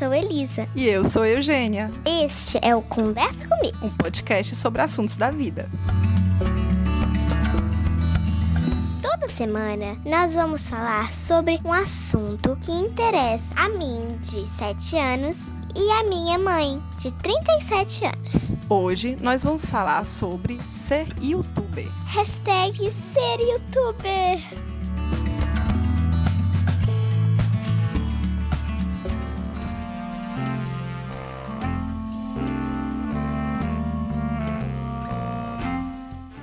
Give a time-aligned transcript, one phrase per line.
[0.00, 0.66] sou Elisa.
[0.74, 1.92] E eu sou Eugênia.
[2.06, 5.68] Este é o Conversa Comigo, um podcast sobre assuntos da vida.
[9.02, 15.48] Toda semana nós vamos falar sobre um assunto que interessa a mim, de 7 anos,
[15.76, 18.52] e a minha mãe, de 37 anos.
[18.70, 21.86] Hoje nós vamos falar sobre ser youtuber.
[22.06, 24.40] Hashtag ser youtuber.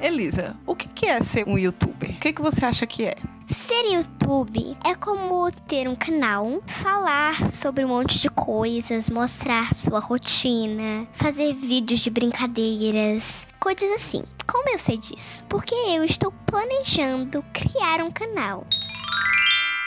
[0.07, 2.11] Elisa, o que é ser um youtuber?
[2.11, 3.15] O que, você acha que é?
[3.45, 9.99] Ser YouTube é como ter um canal, falar sobre um monte de coisas, mostrar sua
[9.99, 14.23] rotina, fazer vídeos de brincadeiras, coisas assim.
[14.47, 15.43] Como eu sei disso?
[15.49, 18.65] Porque eu estou planejando criar um canal.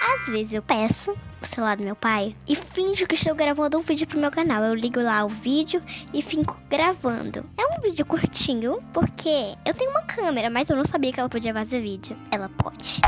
[0.00, 3.82] Às vezes eu peço o celular do meu pai e finjo que estou gravando um
[3.82, 4.64] vídeo pro meu canal.
[4.64, 7.44] Eu ligo lá o vídeo e fico gravando.
[7.58, 11.28] É um vídeo curtinho, porque eu tenho uma câmera, mas eu não sabia que ela
[11.28, 12.16] podia fazer vídeo.
[12.30, 13.02] Ela pode.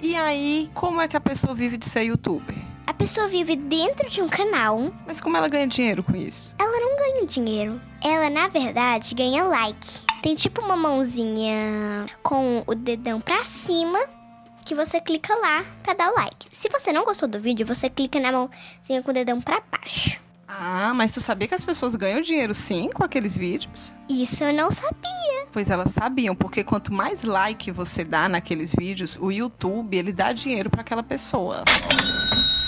[0.00, 2.56] E aí, como é que a pessoa vive de ser youtuber?
[2.86, 4.92] A pessoa vive dentro de um canal.
[5.06, 6.54] Mas como ela ganha dinheiro com isso?
[6.58, 7.80] Ela não ganha dinheiro.
[8.04, 10.02] Ela, na verdade, ganha like.
[10.22, 13.98] Tem tipo uma mãozinha com o dedão pra cima
[14.64, 16.48] que você clica lá para dar o like.
[16.50, 20.18] Se você não gostou do vídeo, você clica na mãozinha com o dedão para baixo.
[20.46, 23.92] Ah, mas tu sabia que as pessoas ganham dinheiro sim com aqueles vídeos?
[24.08, 25.46] Isso eu não sabia.
[25.52, 30.32] Pois elas sabiam, porque quanto mais like você dá naqueles vídeos, o YouTube ele dá
[30.32, 31.62] dinheiro para aquela pessoa.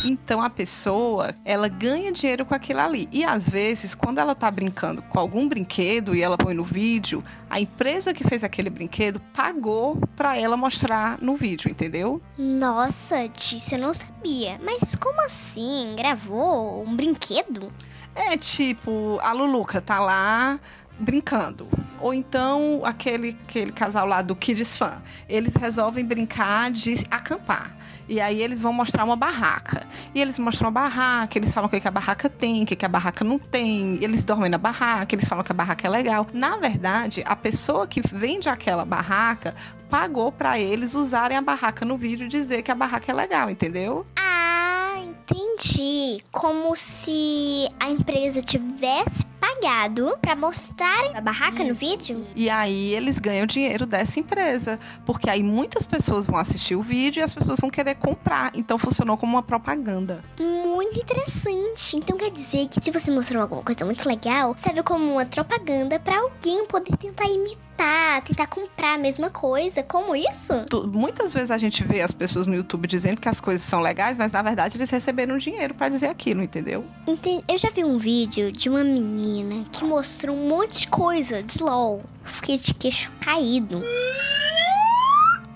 [0.04, 3.08] Então a pessoa, ela ganha dinheiro com aquilo ali.
[3.12, 7.22] E às vezes, quando ela tá brincando com algum brinquedo e ela põe no vídeo,
[7.48, 12.20] a empresa que fez aquele brinquedo pagou para ela mostrar no vídeo, entendeu?
[12.36, 14.58] Nossa, disso eu não sabia.
[14.62, 15.94] Mas como assim?
[15.96, 17.72] Gravou um brinquedo?
[18.14, 20.60] É tipo, a Luluca tá lá
[20.98, 21.68] brincando.
[22.02, 25.00] Ou então aquele, aquele casal lá do Kids Fan.
[25.28, 27.76] Eles resolvem brincar de acampar.
[28.08, 29.86] E aí eles vão mostrar uma barraca.
[30.12, 32.74] E eles mostram a barraca, eles falam o que, que a barraca tem, o que,
[32.74, 33.98] que a barraca não tem.
[34.02, 36.26] Eles dormem na barraca, eles falam que a barraca é legal.
[36.32, 39.54] Na verdade, a pessoa que vende aquela barraca
[39.88, 43.48] pagou para eles usarem a barraca no vídeo e dizer que a barraca é legal,
[43.48, 44.04] entendeu?
[44.16, 46.24] Ah, entendi.
[46.32, 51.66] Como se a empresa tivesse pagado para mostrar a barraca Isso.
[51.66, 52.24] no vídeo?
[52.36, 57.18] E aí eles ganham dinheiro dessa empresa, porque aí muitas pessoas vão assistir o vídeo
[57.18, 58.52] e as pessoas vão querer comprar.
[58.54, 60.22] Então funcionou como uma propaganda.
[60.38, 61.96] Muito interessante.
[61.96, 65.98] Então quer dizer que se você mostrou alguma coisa muito legal, serve como uma propaganda
[65.98, 70.66] para alguém poder tentar imitar, tentar comprar a mesma coisa, como isso?
[70.70, 73.80] Tu, muitas vezes a gente vê as pessoas no YouTube dizendo que as coisas são
[73.80, 76.84] legais, mas na verdade eles receberam dinheiro para dizer aquilo, entendeu?
[77.08, 77.44] Entendi.
[77.48, 79.31] Eu já vi um vídeo de uma menina
[79.72, 82.02] que mostrou um monte de coisa de LOL.
[82.24, 83.82] Fiquei de queixo caído.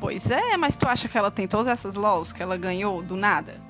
[0.01, 3.17] Pois é, mas tu acha que ela tem todas essas LOLs que ela ganhou do
[3.17, 3.61] nada?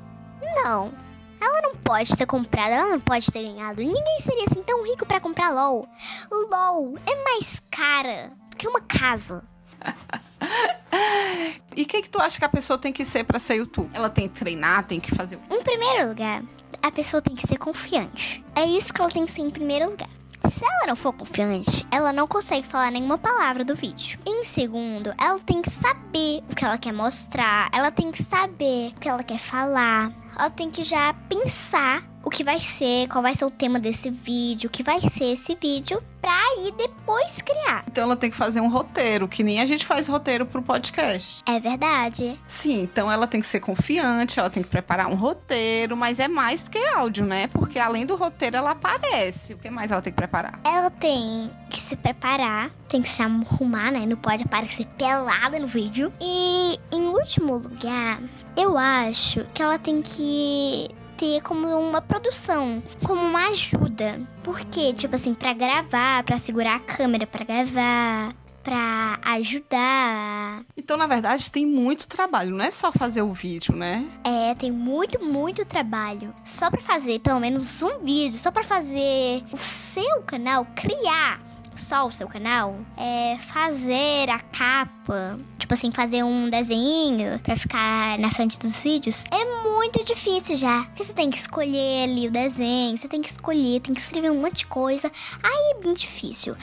[0.56, 0.92] Não.
[1.40, 3.82] Ela não pode ter comprado, ela não pode ter ganhado.
[3.82, 5.88] Ninguém seria assim tão rico para comprar LOL.
[6.30, 9.44] LOL é mais cara do que uma casa.
[11.76, 13.90] e o que, que tu acha que a pessoa tem que ser para ser YouTube?
[13.92, 15.38] Ela tem que treinar, tem que fazer.
[15.50, 16.42] Em primeiro lugar,
[16.82, 18.42] a pessoa tem que ser confiante.
[18.54, 20.08] É isso que ela tem que ser em primeiro lugar.
[20.48, 24.18] Se ela não for confiante, ela não consegue falar nenhuma palavra do vídeo.
[24.24, 28.92] Em segundo, ela tem que saber o que ela quer mostrar, ela tem que saber
[28.96, 33.22] o que ela quer falar, ela tem que já pensar o que vai ser, qual
[33.22, 37.40] vai ser o tema desse vídeo, o que vai ser esse vídeo, pra aí depois
[37.40, 37.84] criar.
[37.86, 41.40] Então ela tem que fazer um roteiro, que nem a gente faz roteiro pro podcast.
[41.46, 42.36] É verdade.
[42.48, 46.26] Sim, então ela tem que ser confiante, ela tem que preparar um roteiro, mas é
[46.26, 47.46] mais do que áudio, né?
[47.46, 49.54] Porque além do roteiro ela aparece.
[49.54, 50.58] O que mais ela tem que preparar?
[50.64, 54.04] Ela tem que se preparar, tem que se arrumar, né?
[54.04, 56.12] Não pode aparecer pelada no vídeo.
[56.20, 58.20] E em último lugar,
[58.56, 64.20] eu acho que ela tem que ter como uma produção, como uma ajuda.
[64.42, 68.28] Porque, tipo assim, para gravar, para segurar a câmera para gravar,
[68.66, 70.64] para ajudar.
[70.76, 74.04] Então, na verdade, tem muito trabalho, não é só fazer o vídeo, né?
[74.24, 76.34] É, tem muito, muito trabalho.
[76.44, 81.45] Só para fazer pelo menos um vídeo, só para fazer o seu canal criar
[81.76, 88.18] só o seu canal, é fazer a capa, tipo assim, fazer um desenho para ficar
[88.18, 90.84] na frente dos vídeos, é muito difícil já.
[90.84, 94.30] Porque você tem que escolher ali o desenho, você tem que escolher, tem que escrever
[94.30, 95.10] um monte de coisa.
[95.42, 96.56] Aí é bem difícil.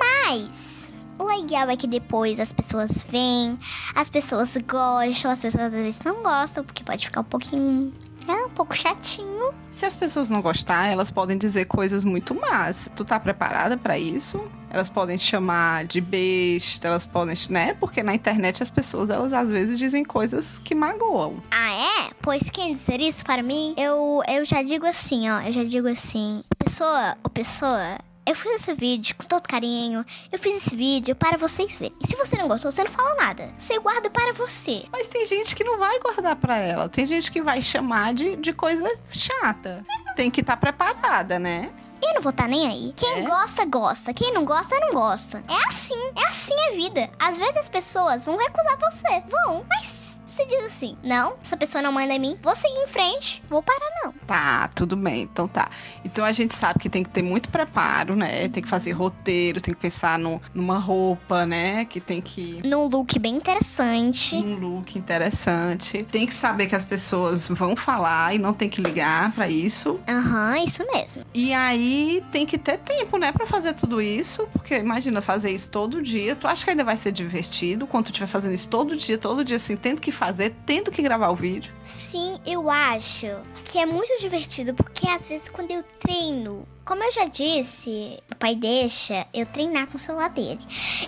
[0.00, 3.58] Mas o legal é que depois as pessoas vêm,
[3.94, 7.92] as pessoas gostam, as pessoas às vezes não gostam, porque pode ficar um pouquinho.
[8.28, 9.54] É um pouco chatinho.
[9.70, 12.90] Se as pessoas não gostar, elas podem dizer coisas muito más.
[12.96, 14.42] Tu tá preparada para isso?
[14.70, 17.74] Elas podem chamar de besta, elas podem, né?
[17.74, 21.42] Porque na internet as pessoas, elas às vezes dizem coisas que magoam.
[21.50, 22.10] Ah, é?
[22.20, 25.40] Pois quem dizer isso para mim, eu, eu já digo assim, ó.
[25.40, 26.42] Eu já digo assim.
[26.58, 30.04] Pessoa, ou pessoa, eu fiz esse vídeo com todo carinho.
[30.32, 31.94] Eu fiz esse vídeo para vocês verem.
[32.02, 33.52] E se você não gostou, você não fala nada.
[33.56, 34.82] Você guarda para você.
[34.90, 36.88] Mas tem gente que não vai guardar para ela.
[36.88, 39.86] Tem gente que vai chamar de, de coisa chata.
[40.16, 41.70] Tem que estar tá preparada, né?
[42.06, 42.94] Eu não vou estar tá nem aí.
[42.96, 43.22] Quem é?
[43.22, 44.14] gosta, gosta.
[44.14, 45.42] Quem não gosta, não gosta.
[45.48, 46.12] É assim.
[46.16, 47.10] É assim a vida.
[47.18, 49.22] Às vezes as pessoas vão recusar você.
[49.28, 49.64] Vão.
[49.68, 50.05] Mas
[50.36, 53.62] você diz assim: não, essa pessoa não manda em mim, vou seguir em frente, vou
[53.62, 54.12] parar não.
[54.26, 55.70] Tá, tudo bem, então tá.
[56.04, 58.48] Então a gente sabe que tem que ter muito preparo, né?
[58.48, 61.86] Tem que fazer roteiro, tem que pensar no, numa roupa, né?
[61.86, 62.60] Que tem que.
[62.64, 64.36] Num look bem interessante.
[64.36, 66.02] Num look interessante.
[66.04, 69.98] Tem que saber que as pessoas vão falar e não tem que ligar para isso.
[70.06, 71.24] Aham, uhum, isso mesmo.
[71.32, 75.70] E aí tem que ter tempo, né, para fazer tudo isso, porque imagina fazer isso
[75.70, 76.36] todo dia.
[76.36, 79.44] Tu acha que ainda vai ser divertido quando tu estiver fazendo isso todo dia, todo
[79.44, 81.72] dia assim, tendo que fazer fazer tendo que gravar o vídeo?
[81.84, 83.28] Sim, eu acho
[83.64, 88.34] que é muito divertido, porque às vezes quando eu treino, como eu já disse, o
[88.34, 90.58] pai deixa eu treinar com o celular dele.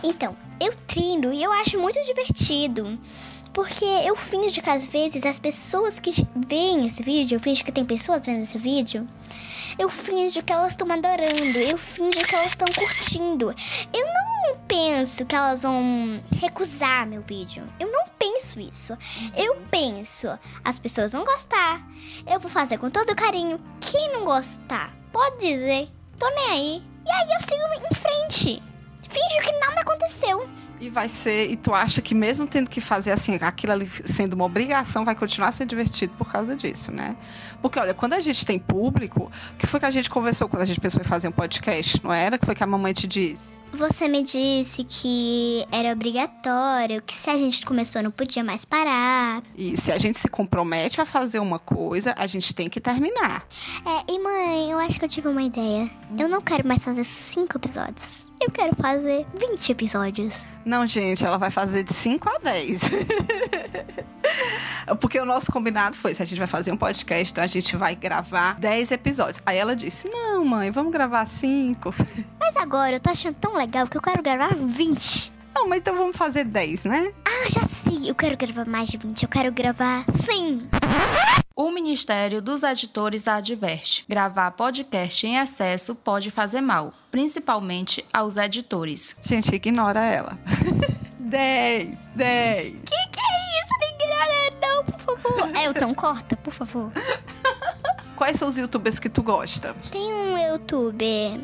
[0.05, 2.97] Então, eu treino e eu acho muito divertido.
[3.53, 6.13] Porque eu finjo que às vezes as pessoas que
[6.47, 9.09] veem esse vídeo, eu finjo que tem pessoas vendo esse vídeo,
[9.77, 13.53] eu finjo que elas estão adorando, eu finjo que elas estão curtindo.
[13.93, 17.65] Eu não penso que elas vão recusar meu vídeo.
[17.81, 18.99] Eu não penso isso.
[19.35, 20.29] Eu penso,
[20.65, 21.87] as pessoas vão gostar.
[22.27, 23.59] Eu vou fazer com todo carinho.
[23.81, 25.89] Quem não gostar, pode dizer,
[26.19, 26.83] tô nem aí.
[27.07, 28.63] E aí eu sigo em frente.
[29.03, 30.49] Finjo que nada aconteceu.
[30.81, 34.35] E vai ser, e tu acha que mesmo tendo que fazer assim, aquilo ali sendo
[34.35, 37.17] uma obrigação, vai continuar sendo divertido por causa disso, né?
[37.61, 40.63] Porque, olha, quando a gente tem público, o que foi que a gente conversou quando
[40.63, 42.37] a gente pensou em fazer um podcast, não era?
[42.37, 43.59] O que foi que a mamãe te disse?
[43.73, 49.43] Você me disse que era obrigatório, que se a gente começou não podia mais parar.
[49.57, 53.47] E se a gente se compromete a fazer uma coisa, a gente tem que terminar.
[53.85, 55.91] É, e mãe, eu acho que eu tive uma ideia.
[56.19, 58.28] Eu não quero mais fazer cinco episódios.
[58.41, 60.45] Eu quero fazer 20 episódios.
[60.65, 62.81] Não, gente, ela vai fazer de 5 a 10.
[65.01, 67.77] Porque o nosso combinado foi: se a gente vai fazer um podcast, então a gente
[67.77, 69.43] vai gravar 10 episódios.
[69.45, 71.93] Aí ela disse: Não, mãe, vamos gravar 5.
[72.39, 75.33] Mas agora eu tô achando tão legal que eu quero gravar 20.
[75.55, 77.13] Não, mas então vamos fazer 10, né?
[77.27, 78.09] Ah, já sei.
[78.09, 79.25] Eu quero gravar mais de 20.
[79.25, 80.69] Eu quero gravar 100.
[81.61, 89.17] O Ministério dos Editores adverte: gravar podcast em excesso pode fazer mal, principalmente aos editores.
[89.21, 90.39] Gente, ignora ela.
[91.19, 92.75] 10, 10.
[92.85, 93.75] Que que é isso?
[93.81, 95.57] Não ignora não, por favor.
[95.61, 96.93] Elton, corta, por favor.
[98.15, 99.75] Quais são os youtubers que tu gosta?
[99.91, 101.41] Tem um youtuber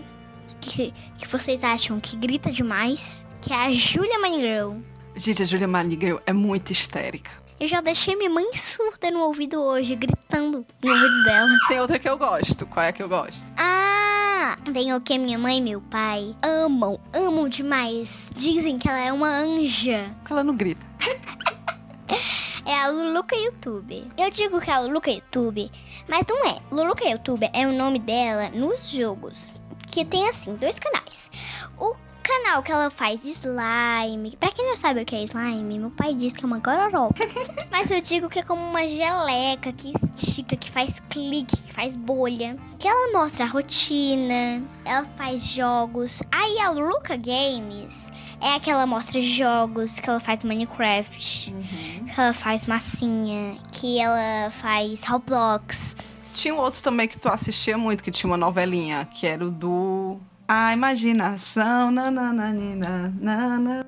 [0.60, 4.76] que, que vocês acham que grita demais, que é a Julia Manigirl.
[5.16, 7.32] Gente, a Julia Manigirl é muito histérica.
[7.64, 11.48] Eu já deixei minha mãe surda no ouvido hoje, gritando no ouvido dela.
[11.66, 12.66] Tem outra que eu gosto.
[12.66, 13.42] Qual é que eu gosto?
[13.56, 18.30] Ah, tem o que minha mãe e meu pai amam, amam demais.
[18.36, 20.14] Dizem que ela é uma anja.
[20.18, 20.84] Porque ela não grita.
[22.66, 24.12] é a Luluca YouTube.
[24.18, 25.70] Eu digo que é a Luluca YouTube,
[26.06, 26.58] mas não é.
[26.70, 29.54] Luluca YouTube é o nome dela nos jogos.
[29.90, 31.30] Que tem assim, dois canais.
[31.78, 34.36] O canal que ela faz slime.
[34.40, 37.14] Pra quem não sabe o que é slime, meu pai diz que é uma gororoba.
[37.70, 41.94] Mas eu digo que é como uma geleca que estica, que faz clique, que faz
[41.94, 42.56] bolha.
[42.78, 46.22] Que ela mostra a rotina, ela faz jogos.
[46.32, 52.04] Aí a Luca Games é aquela ela mostra jogos, que ela faz Minecraft, uhum.
[52.06, 55.96] que ela faz massinha, que ela faz Roblox.
[56.34, 59.50] Tinha um outro também que tu assistia muito, que tinha uma novelinha, que era o
[59.50, 61.90] do a imaginação.
[61.90, 63.86] Nananina, nana.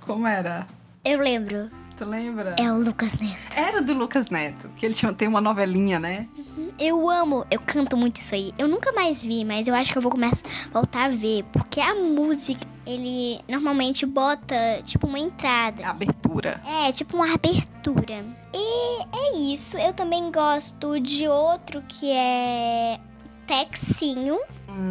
[0.00, 0.66] Como era?
[1.04, 1.70] Eu lembro.
[1.98, 2.54] Tu lembra?
[2.60, 3.56] É o Lucas Neto.
[3.56, 6.28] Era do Lucas Neto, que ele tinha, tem uma novelinha, né?
[6.36, 6.70] Uhum.
[6.78, 8.54] Eu amo, eu canto muito isso aí.
[8.56, 11.42] Eu nunca mais vi, mas eu acho que eu vou começar a voltar a ver,
[11.52, 15.88] porque a música, ele normalmente bota tipo uma entrada.
[15.88, 16.62] Abertura.
[16.64, 18.24] É, tipo uma abertura.
[18.54, 19.76] E é isso.
[19.76, 23.00] Eu também gosto de outro que é
[23.44, 24.38] Texinho.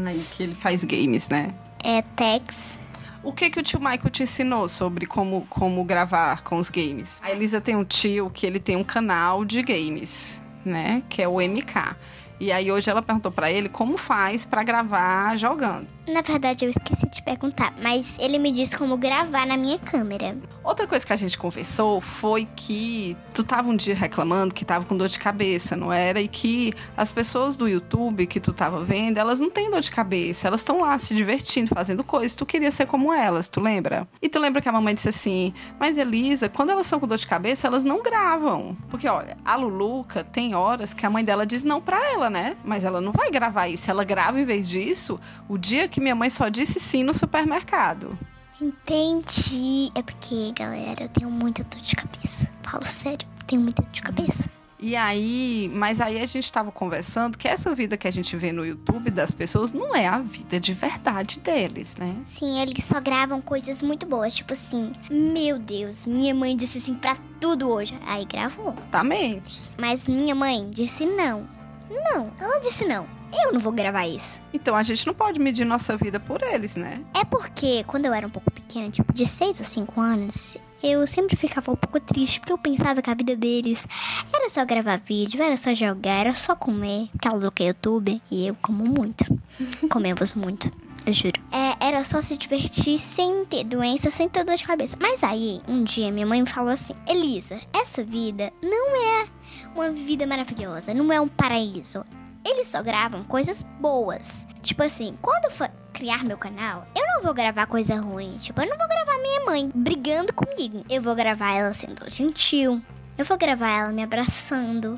[0.06, 1.54] Aí que ele faz games, né?
[1.84, 2.80] É Tex.
[3.24, 7.20] O que que o tio Michael te ensinou sobre como, como gravar com os games?
[7.22, 11.04] A Elisa tem um tio que ele tem um canal de games, né?
[11.10, 11.96] Que é o MK.
[12.40, 15.97] E aí hoje ela perguntou para ele como faz para gravar jogando.
[16.08, 20.38] Na verdade, eu esqueci de perguntar, mas ele me disse como gravar na minha câmera.
[20.64, 24.86] Outra coisa que a gente conversou foi que tu tava um dia reclamando que tava
[24.86, 26.22] com dor de cabeça, não era?
[26.22, 29.92] E que as pessoas do YouTube que tu tava vendo, elas não têm dor de
[29.92, 32.36] cabeça, elas estão lá se divertindo, fazendo coisas.
[32.36, 34.08] Tu queria ser como elas, tu lembra?
[34.22, 37.18] E tu lembra que a mamãe disse assim: Mas Elisa, quando elas são com dor
[37.18, 38.78] de cabeça, elas não gravam.
[38.90, 42.56] Porque, olha, a Luluca tem horas que a mãe dela diz não pra ela, né?
[42.64, 43.92] Mas ela não vai gravar isso.
[43.92, 48.18] Ela grava em vez disso o dia que minha mãe só disse sim no supermercado.
[48.62, 49.92] Entendi.
[49.96, 52.50] É porque, galera, eu tenho muita dor de cabeça.
[52.64, 54.58] Falo sério, tenho muita dor de cabeça.
[54.80, 58.52] E aí, mas aí a gente tava conversando que essa vida que a gente vê
[58.52, 62.16] no YouTube das pessoas não é a vida de verdade deles, né?
[62.24, 64.36] Sim, eles só gravam coisas muito boas.
[64.36, 67.98] Tipo assim, meu Deus, minha mãe disse assim pra tudo hoje.
[68.06, 68.74] Aí gravou.
[68.78, 69.64] Exatamente.
[69.80, 71.48] Mas minha mãe disse não.
[71.90, 73.17] Não, ela disse não.
[73.34, 74.42] Eu não vou gravar isso.
[74.54, 77.02] Então a gente não pode medir nossa vida por eles, né?
[77.14, 81.06] É porque quando eu era um pouco pequena, tipo de 6 ou 5 anos, eu
[81.08, 83.88] sempre ficava um pouco triste porque eu pensava que a vida deles
[84.34, 87.10] era só gravar vídeo, era só jogar, era só comer.
[87.12, 89.26] Porque ela do YouTube e eu como muito.
[89.90, 90.72] Comemos muito.
[91.06, 91.42] Eu juro.
[91.52, 94.98] É, era só se divertir sem ter doença, sem ter dor de cabeça.
[95.00, 99.26] Mas aí, um dia, minha mãe me falou assim: Elisa, essa vida não é
[99.74, 102.04] uma vida maravilhosa, não é um paraíso.
[102.48, 104.48] Eles só gravam coisas boas.
[104.62, 108.38] Tipo assim, quando for criar meu canal, eu não vou gravar coisa ruim.
[108.38, 110.86] Tipo, eu não vou gravar minha mãe brigando comigo.
[110.90, 112.82] Eu vou gravar ela sendo gentil.
[113.18, 114.98] Eu vou gravar ela me abraçando.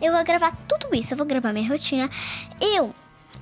[0.00, 1.14] Eu vou gravar tudo isso.
[1.14, 2.08] Eu vou gravar minha rotina.
[2.60, 2.94] Eu,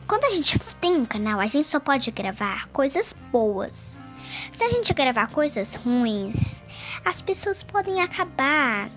[0.06, 4.02] quando a gente tem um canal, a gente só pode gravar coisas boas.
[4.50, 6.64] Se a gente gravar coisas ruins,
[7.04, 8.90] as pessoas podem acabar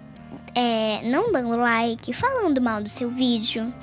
[0.56, 3.74] é, não dando like, falando mal do seu vídeo.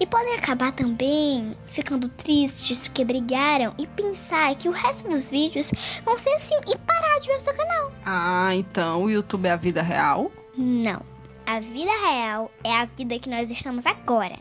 [0.00, 5.70] E podem acabar também ficando tristes porque brigaram e pensar que o resto dos vídeos
[6.02, 7.92] vão ser assim e parar de ver o seu canal.
[8.06, 10.32] Ah, então o YouTube é a vida real?
[10.56, 11.02] Não.
[11.46, 14.38] A vida real é a vida que nós estamos agora.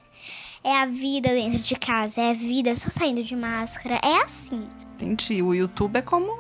[0.63, 4.00] É a vida dentro de casa, é a vida só saindo de máscara.
[4.01, 4.66] É assim.
[4.96, 5.42] Entendi.
[5.42, 6.38] O YouTube é como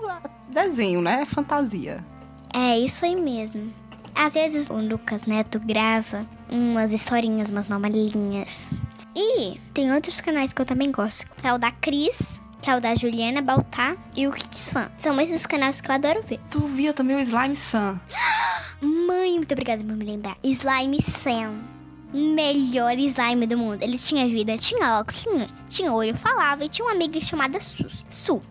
[0.49, 1.21] desenho, né?
[1.21, 2.05] É fantasia.
[2.53, 3.73] É isso aí mesmo.
[4.15, 8.69] Às vezes o Lucas Neto grava umas historinhas, umas normalinhas.
[9.15, 11.25] E tem outros canais que eu também gosto.
[11.43, 14.89] É o da Cris, que é o da Juliana Baltar e o Kids Fan.
[14.97, 16.39] São esses canais que eu adoro ver.
[16.49, 17.97] Tu via também o Slime Sun.
[18.81, 20.37] Mãe, muito obrigada por me lembrar.
[20.43, 21.59] Slime Sam.
[22.13, 23.83] Melhor slime do mundo.
[23.83, 27.85] Ele tinha vida, tinha óculos, tinha, tinha olho, falava e tinha uma amiga chamada Su.
[28.09, 28.41] Su.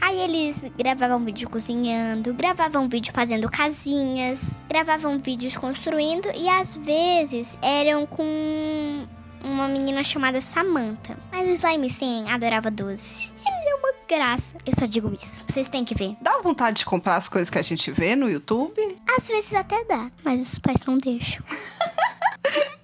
[0.00, 7.56] Aí eles gravavam vídeo cozinhando, gravavam vídeo fazendo casinhas, gravavam vídeos construindo e às vezes
[7.62, 9.06] eram com
[9.44, 11.16] uma menina chamada Samantha.
[11.32, 13.32] Mas o Slime Sim adorava doce.
[13.46, 14.56] Ele é uma graça.
[14.66, 15.44] Eu só digo isso.
[15.48, 16.16] Vocês têm que ver.
[16.20, 18.98] Dá vontade de comprar as coisas que a gente vê no YouTube?
[19.16, 21.42] Às vezes até dá, mas os pais não deixam.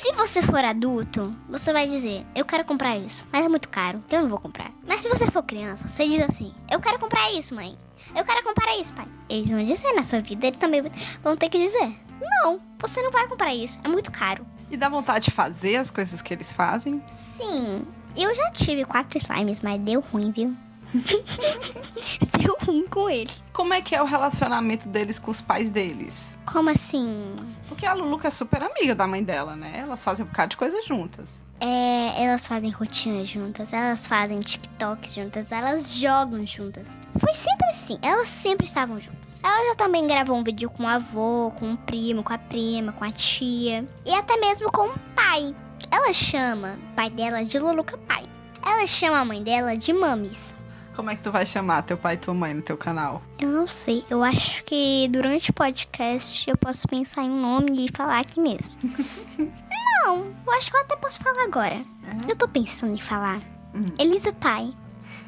[0.00, 4.02] Se você for adulto, você vai dizer: Eu quero comprar isso, mas é muito caro,
[4.06, 4.70] então eu não vou comprar.
[4.86, 7.78] Mas se você for criança, você diz assim: Eu quero comprar isso, mãe.
[8.16, 9.06] Eu quero comprar isso, pai.
[9.28, 10.82] Eles vão dizer na sua vida, eles também
[11.22, 14.46] vão ter que dizer: Não, você não vai comprar isso, é muito caro.
[14.70, 17.02] E dá vontade de fazer as coisas que eles fazem?
[17.10, 20.54] Sim, eu já tive quatro slimes, mas deu ruim, viu?
[22.38, 23.42] deu ruim com eles.
[23.52, 26.38] Como é que é o relacionamento deles com os pais deles?
[26.46, 27.34] Como assim?
[27.68, 29.80] Porque a Luluca é super amiga da mãe dela, né?
[29.80, 31.42] Elas fazem um bocado de coisa juntas.
[31.60, 36.88] É, elas fazem rotina juntas, elas fazem TikTok juntas, elas jogam juntas.
[37.18, 39.40] Foi sempre assim, elas sempre estavam juntas.
[39.42, 42.92] Ela já também gravou um vídeo com o avô, com o primo, com a prima,
[42.92, 45.54] com a tia e até mesmo com o pai.
[45.90, 48.24] Ela chama o pai dela de Luluca Pai.
[48.64, 50.54] Ela chama a mãe dela de Mamis.
[50.98, 53.22] Como é que tu vai chamar teu pai e tua mãe no teu canal?
[53.40, 54.04] Eu não sei.
[54.10, 58.40] Eu acho que durante o podcast eu posso pensar em um nome e falar aqui
[58.40, 58.74] mesmo.
[59.38, 61.76] não, eu acho que eu até posso falar agora.
[61.76, 62.32] É?
[62.32, 63.40] Eu tô pensando em falar.
[63.72, 63.84] Hum.
[63.96, 64.74] Elisa pai,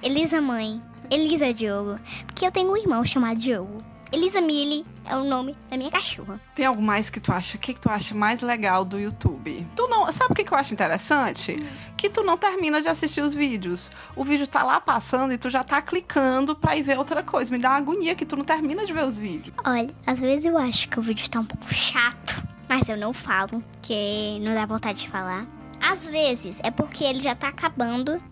[0.03, 2.01] Elisa mãe, Elisa Diogo.
[2.27, 3.81] Porque eu tenho um irmão chamado Diogo.
[4.13, 6.41] Elisa Millie é o nome da minha cachorra.
[6.55, 7.57] Tem algo mais que tu acha?
[7.57, 9.67] O que, que tu acha mais legal do YouTube?
[9.77, 10.11] Tu não.
[10.13, 11.57] Sabe o que, que eu acho interessante?
[11.97, 13.89] Que tu não termina de assistir os vídeos.
[14.17, 17.51] O vídeo tá lá passando e tu já tá clicando pra ir ver outra coisa.
[17.51, 19.55] Me dá uma agonia que tu não termina de ver os vídeos.
[19.65, 23.13] Olha, às vezes eu acho que o vídeo tá um pouco chato, mas eu não
[23.13, 25.47] falo, porque não dá vontade de falar.
[25.81, 28.23] Às vezes é porque ele já tá acabando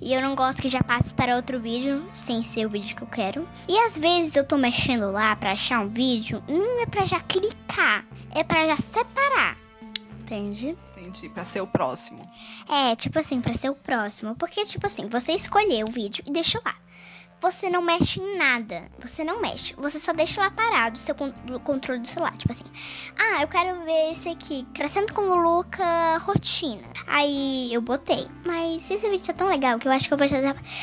[0.00, 3.02] e eu não gosto que já passe para outro vídeo sem ser o vídeo que
[3.02, 3.48] eu quero.
[3.68, 7.20] E às vezes eu tô mexendo lá pra achar um vídeo, não é pra já
[7.20, 9.56] clicar, é pra já separar.
[10.20, 10.76] Entende?
[10.96, 12.22] Entendi, pra ser o próximo.
[12.66, 14.34] É, tipo assim, pra ser o próximo.
[14.36, 16.74] Porque, tipo assim, você escolheu o vídeo e deixou lá.
[17.44, 18.90] Você não mexe em nada.
[18.98, 19.74] Você não mexe.
[19.74, 22.34] Você só deixa lá parado o seu con o controle do celular.
[22.38, 22.64] Tipo assim.
[23.18, 24.66] Ah, eu quero ver esse aqui.
[24.72, 26.88] Crescendo com o Luca rotina.
[27.06, 28.26] Aí eu botei.
[28.46, 30.38] Mas esse vídeo tá tão legal que eu acho que eu vou já,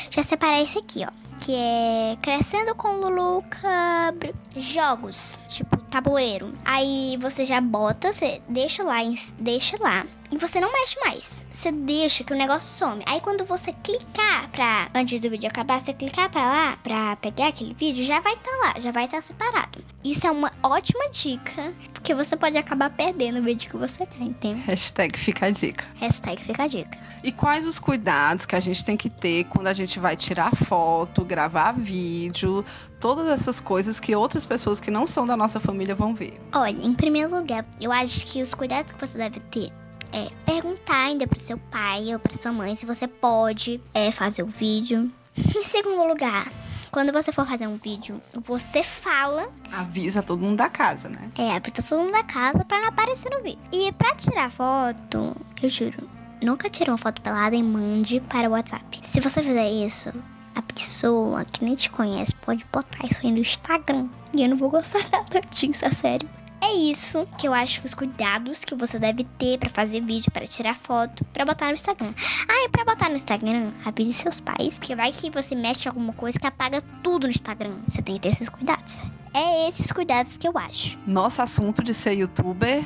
[0.08, 1.10] já separar esse aqui, ó.
[1.40, 4.14] Que é Crescendo com o Luca
[4.54, 5.36] Jogos.
[5.48, 6.54] Tipo, tabuleiro.
[6.64, 8.98] Aí você já bota, você deixa lá,
[9.40, 10.06] deixa lá.
[10.32, 11.44] E você não mexe mais.
[11.52, 13.02] Você deixa que o negócio some.
[13.04, 14.88] Aí quando você clicar pra.
[14.94, 18.50] Antes do vídeo acabar, você clicar pra lá pra pegar aquele vídeo, já vai estar
[18.50, 19.84] tá lá, já vai estar tá separado.
[20.02, 24.22] Isso é uma ótima dica, porque você pode acabar perdendo o vídeo que você quer,
[24.22, 24.62] entende?
[24.62, 25.84] Hashtag fica a dica.
[25.96, 26.98] Hashtag fica a dica.
[27.22, 30.56] E quais os cuidados que a gente tem que ter quando a gente vai tirar
[30.56, 32.64] foto, gravar vídeo,
[32.98, 36.40] todas essas coisas que outras pessoas que não são da nossa família vão ver?
[36.54, 39.70] Olha, em primeiro lugar, eu acho que os cuidados que você deve ter
[40.12, 44.42] é perguntar ainda pro seu pai ou pra sua mãe se você pode é, fazer
[44.42, 45.10] o vídeo.
[45.36, 46.52] Em segundo lugar,
[46.90, 49.50] quando você for fazer um vídeo, você fala.
[49.72, 51.30] Avisa todo mundo da casa, né?
[51.38, 53.58] É, avisa todo mundo da casa pra não aparecer no vídeo.
[53.72, 56.06] E pra tirar foto, eu juro,
[56.42, 59.00] nunca tire uma foto pelada e mande para o WhatsApp.
[59.02, 60.12] Se você fizer isso,
[60.54, 64.08] a pessoa que nem te conhece pode botar isso aí no Instagram.
[64.34, 66.28] E eu não vou gostar nada disso, é sério.
[66.62, 70.30] É isso que eu acho que os cuidados que você deve ter para fazer vídeo,
[70.30, 72.14] para tirar foto, para botar no Instagram.
[72.48, 76.12] Ah, e pra botar no Instagram, avise seus pais, que vai que você mexe alguma
[76.12, 77.78] coisa que apaga tudo no Instagram.
[77.88, 78.96] Você tem que ter esses cuidados.
[79.34, 80.96] É esses cuidados que eu acho.
[81.04, 82.84] Nosso assunto de ser youtuber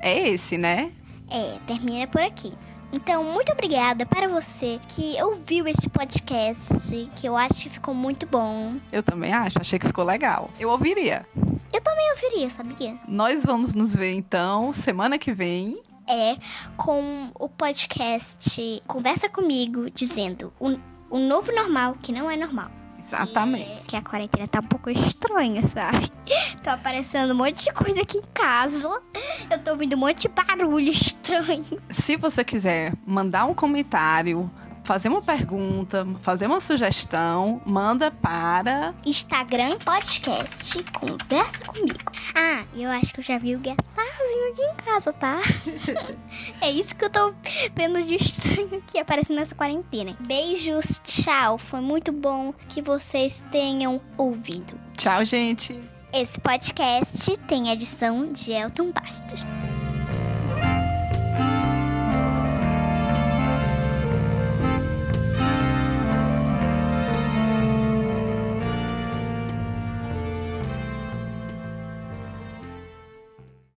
[0.00, 0.90] é esse, né?
[1.30, 2.54] É, termina por aqui.
[2.94, 8.26] Então, muito obrigada para você que ouviu esse podcast, que eu acho que ficou muito
[8.26, 8.74] bom.
[8.90, 10.50] Eu também acho, achei que ficou legal.
[10.60, 11.26] Eu ouviria.
[11.72, 12.98] Eu também ouviria, sabia?
[13.08, 15.82] Nós vamos nos ver então semana que vem.
[16.06, 16.36] É
[16.76, 20.76] com o podcast Conversa Comigo, dizendo o,
[21.08, 22.70] o novo normal que não é normal.
[23.04, 23.82] Exatamente.
[23.82, 26.10] Que, que a quarentena tá um pouco estranha, sabe?
[26.62, 29.02] Tô aparecendo um monte de coisa aqui em casa.
[29.50, 31.64] Eu tô ouvindo um monte de barulho estranho.
[31.90, 34.50] Se você quiser mandar um comentário,
[34.84, 41.98] fazer uma pergunta, fazer uma sugestão, manda para Instagram Podcast Conversa Comigo.
[42.34, 45.38] Ah, eu acho que eu já vi o Gasparzinho aqui em casa, tá?
[46.60, 47.34] é isso que eu tô
[47.74, 50.16] vendo de estranho aqui aparecendo nessa quarentena.
[50.20, 51.58] Beijos, tchau.
[51.58, 54.78] Foi muito bom que vocês tenham ouvido.
[54.96, 55.82] Tchau, gente.
[56.12, 59.46] Esse podcast tem edição de Elton Bastos.